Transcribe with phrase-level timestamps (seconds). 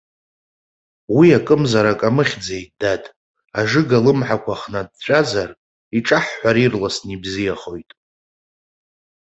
[1.15, 3.03] Уи акымзарак амыхьӡеит, дад,
[3.59, 5.49] ажыга алымҳақәа хнаҵәҵәазар,
[5.97, 7.89] иҿаҳҳәар ирласны ибзиахоит.